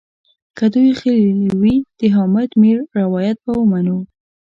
که 0.57 0.65
دوی 0.73 0.89
غلي 0.99 1.29
وي 1.61 1.75
د 1.99 2.01
حامد 2.15 2.49
میر 2.61 2.79
روایت 2.99 3.37
به 3.45 3.53
منو. 3.71 3.99